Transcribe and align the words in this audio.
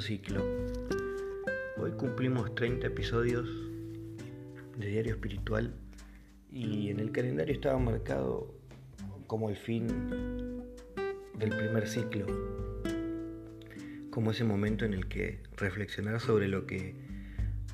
ciclo. 0.00 0.44
Hoy 1.78 1.92
cumplimos 1.92 2.54
30 2.54 2.86
episodios 2.86 3.48
de 4.76 4.86
Diario 4.86 5.14
Espiritual 5.14 5.74
y 6.50 6.90
en 6.90 7.00
el 7.00 7.10
calendario 7.12 7.54
estaba 7.54 7.78
marcado 7.78 8.54
como 9.26 9.50
el 9.50 9.56
fin 9.56 9.86
del 11.38 11.50
primer 11.50 11.88
ciclo, 11.88 12.26
como 14.10 14.32
ese 14.32 14.44
momento 14.44 14.84
en 14.84 14.94
el 14.94 15.06
que 15.08 15.40
reflexionar 15.56 16.20
sobre 16.20 16.48
lo 16.48 16.66
que 16.66 16.94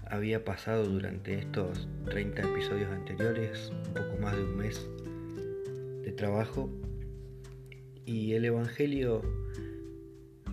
había 0.07 0.45
pasado 0.45 0.87
durante 0.87 1.39
estos 1.39 1.89
30 2.07 2.43
episodios 2.43 2.91
anteriores, 2.91 3.73
un 3.89 3.95
poco 3.95 4.17
más 4.21 4.37
de 4.37 4.45
un 4.45 4.57
mes 4.57 4.89
de 6.03 6.13
trabajo, 6.13 6.71
y 8.05 8.35
el 8.35 8.45
Evangelio 8.45 9.23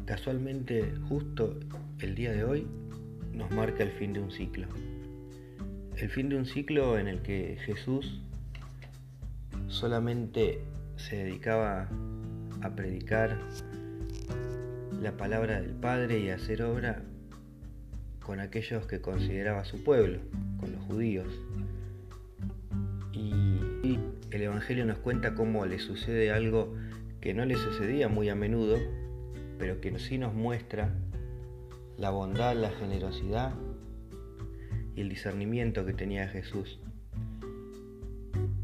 casualmente 0.07 0.93
justo 1.09 1.59
el 1.99 2.15
día 2.15 2.31
de 2.31 2.45
hoy 2.45 2.65
nos 3.33 3.51
marca 3.51 3.83
el 3.83 3.91
fin 3.91 4.13
de 4.13 4.21
un 4.21 4.31
ciclo. 4.31 4.65
El 5.97 6.09
fin 6.09 6.29
de 6.29 6.37
un 6.37 6.45
ciclo 6.45 6.97
en 6.97 7.09
el 7.09 7.21
que 7.21 7.57
Jesús 7.65 8.21
solamente 9.67 10.61
se 10.95 11.17
dedicaba 11.17 11.89
a 12.61 12.69
predicar 12.73 13.37
la 15.01 15.17
palabra 15.17 15.61
del 15.61 15.71
Padre 15.71 16.19
y 16.19 16.29
a 16.29 16.35
hacer 16.35 16.63
obra 16.63 17.03
con 18.21 18.39
aquellos 18.39 18.87
que 18.87 19.01
consideraba 19.01 19.65
su 19.65 19.83
pueblo, 19.83 20.19
con 20.57 20.71
los 20.71 20.81
judíos. 20.85 21.27
Y 23.11 23.99
el 24.31 24.41
Evangelio 24.41 24.85
nos 24.85 24.99
cuenta 24.99 25.35
cómo 25.35 25.65
le 25.65 25.79
sucede 25.79 26.31
algo 26.31 26.73
que 27.19 27.33
no 27.33 27.43
le 27.43 27.55
sucedía 27.55 28.07
muy 28.07 28.29
a 28.29 28.35
menudo, 28.35 28.77
pero 29.57 29.81
que 29.81 29.97
sí 29.99 30.17
nos 30.17 30.33
muestra 30.33 30.93
la 31.97 32.09
bondad, 32.11 32.55
la 32.55 32.69
generosidad 32.71 33.53
y 34.95 35.01
el 35.01 35.09
discernimiento 35.09 35.85
que 35.85 35.93
tenía 35.93 36.27
Jesús. 36.27 36.79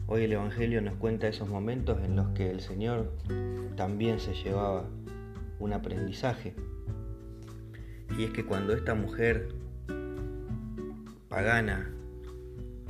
Hoy 0.05 0.23
el 0.23 0.33
Evangelio 0.33 0.81
nos 0.81 0.95
cuenta 0.95 1.27
esos 1.27 1.49
momentos 1.49 2.03
en 2.03 2.15
los 2.15 2.29
que 2.29 2.51
el 2.51 2.61
Señor 2.61 3.11
también 3.75 4.19
se 4.19 4.33
llevaba 4.33 4.85
un 5.59 5.73
aprendizaje. 5.73 6.53
Y 8.17 8.25
es 8.25 8.31
que 8.31 8.45
cuando 8.45 8.73
esta 8.73 8.93
mujer 8.93 9.49
pagana 11.29 11.89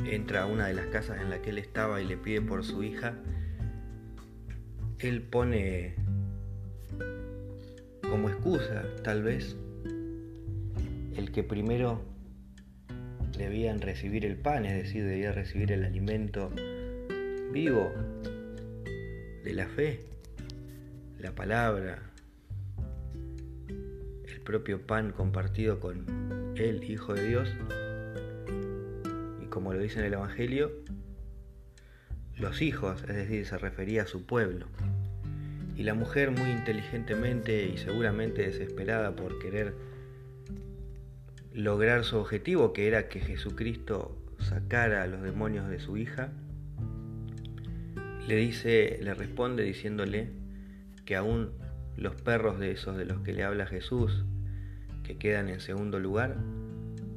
entra 0.06 0.44
a 0.44 0.46
una 0.48 0.68
de 0.68 0.74
las 0.74 0.88
casas 0.88 1.22
en 1.22 1.30
la 1.30 1.42
que 1.42 1.52
él 1.52 1.60
estaba 1.60 2.02
y 2.02 2.06
le 2.06 2.18
pide 2.18 2.42
por 2.42 2.66
su 2.66 2.84
hija, 2.84 3.14
él 5.00 5.22
pone 5.22 5.96
como 8.10 8.30
excusa, 8.30 8.84
tal 9.04 9.24
vez, 9.24 9.56
el 11.16 11.32
que 11.32 11.44
primero 11.44 12.02
debían 13.38 13.82
recibir 13.82 14.26
el 14.26 14.38
pan, 14.38 14.66
es 14.66 14.84
decir, 14.84 15.04
debía 15.06 15.32
recibir 15.32 15.72
el 15.72 15.84
alimento 15.84 16.52
vivo 17.52 17.92
de 19.44 19.54
la 19.54 19.68
fe, 19.68 20.02
la 21.20 21.34
palabra, 21.34 22.12
el 23.68 24.42
propio 24.44 24.86
pan 24.86 25.12
compartido 25.12 25.80
con 25.80 26.54
el 26.58 26.84
Hijo 26.84 27.14
de 27.14 27.28
Dios, 27.28 27.50
y 29.42 29.46
como 29.48 29.74
lo 29.74 29.80
dice 29.80 30.00
en 30.00 30.06
el 30.06 30.14
Evangelio, 30.14 30.72
los 32.38 32.62
hijos, 32.62 33.02
es 33.04 33.16
decir, 33.16 33.46
se 33.46 33.58
refería 33.58 34.04
a 34.04 34.08
su 34.08 34.26
pueblo. 34.26 34.68
Y 35.76 35.84
la 35.84 35.94
mujer 35.94 36.32
muy 36.32 36.50
inteligentemente 36.52 37.66
y 37.66 37.78
seguramente 37.78 38.44
desesperada 38.44 39.16
por 39.16 39.40
querer 39.40 39.74
lograr 41.54 42.04
su 42.04 42.18
objetivo, 42.18 42.74
que 42.74 42.88
era 42.88 43.08
que 43.08 43.20
Jesucristo 43.20 44.18
sacara 44.40 45.04
a 45.04 45.08
los 45.08 45.22
demonios 45.22 45.70
de 45.70 45.80
su 45.80 45.98
hija, 45.98 46.32
le 48.28 48.36
dice, 48.36 49.00
le 49.02 49.14
responde 49.14 49.64
diciéndole 49.64 50.32
que 51.06 51.16
aún 51.16 51.52
los 51.98 52.16
perros 52.16 52.60
de 52.60 52.72
esos 52.72 52.98
de 52.98 53.06
los 53.06 53.22
que 53.22 53.34
le 53.34 53.44
habla 53.44 53.66
Jesús, 53.66 54.26
que 55.04 55.18
quedan 55.18 55.50
en 55.50 55.60
segundo 55.60 56.00
lugar, 56.00 56.38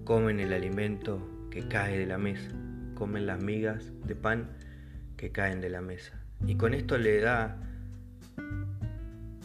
comen 0.05 0.41
el 0.41 0.53
alimento 0.53 1.49
que 1.51 1.69
cae 1.69 1.99
de 1.99 2.07
la 2.07 2.19
mesa, 2.19 2.51
comen 2.95 3.27
las 3.27 3.43
migas 3.43 3.93
de 4.07 4.15
pan 4.15 4.51
que 5.17 5.31
caen 5.31 5.61
de 5.61 5.71
la 5.71 5.81
mesa. 5.81 6.21
Y 6.47 6.57
con 6.57 6.75
esto 6.75 6.99
le 6.99 7.21
da 7.21 7.57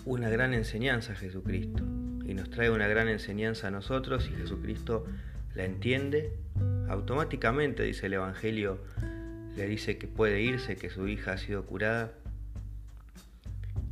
una 0.05 0.29
gran 0.29 0.53
enseñanza 0.53 1.13
a 1.13 1.15
Jesucristo. 1.15 1.83
Y 2.25 2.33
nos 2.33 2.49
trae 2.49 2.69
una 2.69 2.87
gran 2.87 3.07
enseñanza 3.07 3.67
a 3.67 3.71
nosotros 3.71 4.29
y 4.31 4.35
Jesucristo 4.35 5.05
la 5.55 5.65
entiende. 5.65 6.33
Automáticamente, 6.87 7.83
dice 7.83 8.07
el 8.07 8.13
Evangelio, 8.13 8.79
le 9.55 9.67
dice 9.67 9.97
que 9.97 10.07
puede 10.07 10.41
irse, 10.41 10.75
que 10.75 10.89
su 10.89 11.07
hija 11.07 11.33
ha 11.33 11.37
sido 11.37 11.65
curada. 11.65 12.13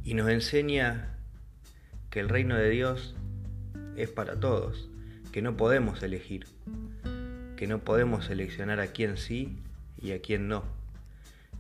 Y 0.04 0.14
nos 0.14 0.30
enseña 0.30 1.18
que 2.10 2.20
el 2.20 2.30
reino 2.30 2.56
de 2.56 2.70
Dios 2.70 3.16
es 3.96 4.10
para 4.10 4.40
todos, 4.40 4.90
que 5.32 5.42
no 5.42 5.58
podemos 5.58 6.02
elegir, 6.02 6.48
que 7.58 7.68
no 7.68 7.80
podemos 7.80 8.26
seleccionar 8.26 8.80
a 8.80 8.88
quién 8.88 9.18
sí 9.18 9.60
y 10.02 10.12
a 10.12 10.22
quién 10.22 10.48
no, 10.48 10.64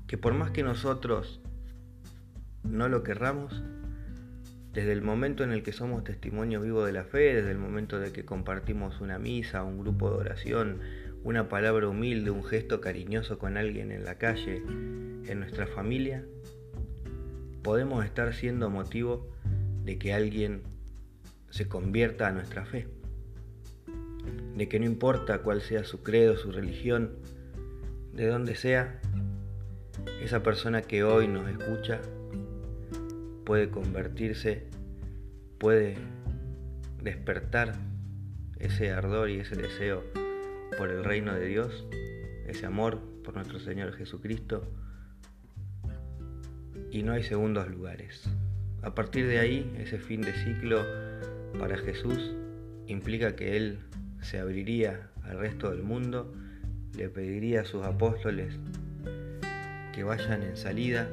que 0.07 0.17
por 0.17 0.33
más 0.33 0.51
que 0.51 0.63
nosotros 0.63 1.41
no 2.63 2.87
lo 2.87 3.03
querramos, 3.03 3.61
desde 4.73 4.91
el 4.91 5.01
momento 5.01 5.43
en 5.43 5.51
el 5.51 5.63
que 5.63 5.71
somos 5.71 6.03
testimonio 6.03 6.61
vivo 6.61 6.85
de 6.85 6.91
la 6.91 7.03
fe, 7.03 7.33
desde 7.33 7.51
el 7.51 7.57
momento 7.57 7.99
de 7.99 8.11
que 8.11 8.25
compartimos 8.25 9.01
una 9.01 9.17
misa, 9.17 9.63
un 9.63 9.79
grupo 9.79 10.11
de 10.11 10.17
oración, 10.17 10.79
una 11.23 11.49
palabra 11.49 11.87
humilde, 11.87 12.29
un 12.29 12.43
gesto 12.43 12.79
cariñoso 12.79 13.39
con 13.39 13.57
alguien 13.57 13.91
en 13.91 14.05
la 14.05 14.15
calle, 14.15 14.57
en 14.57 15.39
nuestra 15.39 15.67
familia, 15.67 16.23
podemos 17.63 18.05
estar 18.05 18.33
siendo 18.33 18.69
motivo 18.69 19.27
de 19.83 19.97
que 19.97 20.13
alguien 20.13 20.61
se 21.49 21.67
convierta 21.67 22.27
a 22.27 22.31
nuestra 22.31 22.65
fe. 22.65 22.87
De 24.55 24.69
que 24.69 24.79
no 24.79 24.85
importa 24.85 25.39
cuál 25.39 25.61
sea 25.61 25.83
su 25.83 26.03
credo, 26.03 26.37
su 26.37 26.51
religión, 26.51 27.17
de 28.13 28.27
donde 28.27 28.55
sea, 28.55 28.99
esa 30.21 30.43
persona 30.43 30.81
que 30.81 31.03
hoy 31.03 31.27
nos 31.27 31.49
escucha 31.49 32.01
puede 33.49 33.71
convertirse, 33.71 34.61
puede 35.57 35.95
despertar 37.01 37.73
ese 38.59 38.91
ardor 38.91 39.31
y 39.31 39.39
ese 39.39 39.55
deseo 39.55 40.03
por 40.77 40.91
el 40.91 41.03
reino 41.03 41.33
de 41.33 41.47
Dios, 41.47 41.87
ese 42.45 42.67
amor 42.67 43.01
por 43.23 43.33
nuestro 43.33 43.59
Señor 43.59 43.93
Jesucristo, 43.93 44.71
y 46.91 47.01
no 47.01 47.13
hay 47.13 47.23
segundos 47.23 47.67
lugares. 47.71 48.29
A 48.83 48.93
partir 48.93 49.25
de 49.25 49.39
ahí, 49.39 49.73
ese 49.79 49.97
fin 49.97 50.21
de 50.21 50.33
ciclo 50.33 50.85
para 51.57 51.75
Jesús 51.75 52.35
implica 52.85 53.35
que 53.35 53.57
Él 53.57 53.79
se 54.21 54.37
abriría 54.37 55.09
al 55.23 55.39
resto 55.39 55.71
del 55.71 55.81
mundo, 55.81 56.31
le 56.95 57.09
pediría 57.09 57.61
a 57.61 57.65
sus 57.65 57.83
apóstoles 57.83 58.53
que 59.95 60.03
vayan 60.03 60.43
en 60.43 60.55
salida 60.55 61.09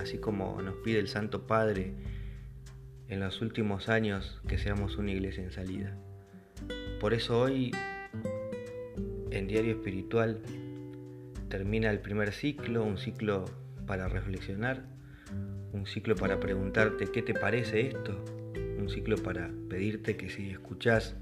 así 0.00 0.18
como 0.18 0.60
nos 0.62 0.76
pide 0.76 0.98
el 0.98 1.08
Santo 1.08 1.46
Padre 1.46 1.94
en 3.08 3.20
los 3.20 3.42
últimos 3.42 3.88
años 3.88 4.40
que 4.48 4.58
seamos 4.58 4.96
una 4.96 5.10
iglesia 5.12 5.42
en 5.44 5.50
salida. 5.50 5.96
Por 7.00 7.14
eso 7.14 7.40
hoy, 7.40 7.72
en 9.30 9.48
Diario 9.48 9.72
Espiritual, 9.72 10.40
termina 11.48 11.90
el 11.90 11.98
primer 11.98 12.32
ciclo, 12.32 12.84
un 12.84 12.96
ciclo 12.96 13.44
para 13.86 14.08
reflexionar, 14.08 14.84
un 15.72 15.86
ciclo 15.86 16.16
para 16.16 16.40
preguntarte 16.40 17.06
qué 17.12 17.22
te 17.22 17.34
parece 17.34 17.88
esto, 17.88 18.24
un 18.78 18.88
ciclo 18.88 19.16
para 19.16 19.50
pedirte 19.68 20.16
que 20.16 20.30
si 20.30 20.50
escuchás 20.50 21.14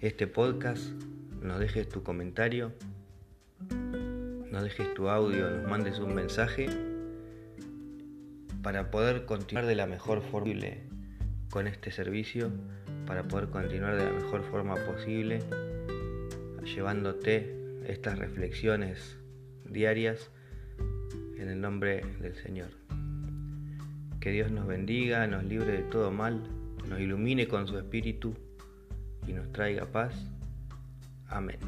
este 0.00 0.26
podcast, 0.26 0.90
nos 1.40 1.60
dejes 1.60 1.88
tu 1.88 2.02
comentario, 2.02 2.72
nos 4.50 4.62
dejes 4.62 4.92
tu 4.94 5.08
audio, 5.08 5.50
nos 5.50 5.70
mandes 5.70 5.98
un 6.00 6.14
mensaje 6.14 6.95
para 8.66 8.90
poder 8.90 9.26
continuar 9.26 9.64
de 9.64 9.76
la 9.76 9.86
mejor 9.86 10.22
forma 10.22 10.42
posible 10.42 10.82
con 11.50 11.68
este 11.68 11.92
servicio, 11.92 12.50
para 13.06 13.22
poder 13.22 13.48
continuar 13.48 13.94
de 13.94 14.06
la 14.06 14.10
mejor 14.10 14.42
forma 14.42 14.74
posible, 14.74 15.38
llevándote 16.64 17.54
estas 17.86 18.18
reflexiones 18.18 19.18
diarias 19.70 20.32
en 21.38 21.48
el 21.48 21.60
nombre 21.60 22.02
del 22.20 22.34
Señor. 22.34 22.70
Que 24.18 24.32
Dios 24.32 24.50
nos 24.50 24.66
bendiga, 24.66 25.28
nos 25.28 25.44
libre 25.44 25.70
de 25.70 25.82
todo 25.84 26.10
mal, 26.10 26.42
nos 26.88 26.98
ilumine 26.98 27.46
con 27.46 27.68
su 27.68 27.78
espíritu 27.78 28.34
y 29.28 29.32
nos 29.32 29.52
traiga 29.52 29.86
paz. 29.86 30.12
Amén. 31.28 31.58